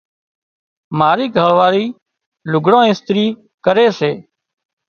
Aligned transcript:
مارِي 0.99 1.25
گھرواۯِي 1.37 1.85
لُگھڙان 2.51 2.83
اِسترِي 2.91 3.25
ڪري 3.65 3.87
سي۔ 3.99 4.11